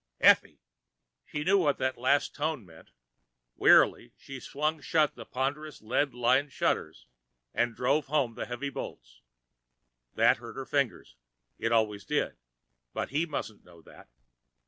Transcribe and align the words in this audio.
"Effie!" 0.19 0.59
She 1.27 1.43
knew 1.43 1.59
what 1.59 1.77
that 1.77 1.95
last 1.95 2.33
tone 2.33 2.65
meant. 2.65 2.89
Wearily 3.55 4.13
she 4.17 4.39
swung 4.39 4.81
shut 4.81 5.13
the 5.13 5.27
ponderous 5.27 5.79
lead 5.79 6.15
inner 6.15 6.49
shutters 6.49 7.05
and 7.53 7.75
drove 7.75 8.07
home 8.07 8.33
the 8.33 8.47
heavy 8.47 8.71
bolts. 8.71 9.21
That 10.15 10.37
hurt 10.37 10.55
her 10.55 10.65
fingers; 10.65 11.17
it 11.59 11.71
always 11.71 12.03
did, 12.03 12.35
but 12.95 13.09
he 13.09 13.27
mustn't 13.27 13.63
know 13.63 13.83
that. 13.83 14.09